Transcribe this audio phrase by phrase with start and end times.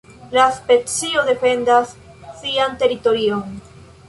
[0.35, 1.93] La specio defendas
[2.41, 3.47] sian teritorion.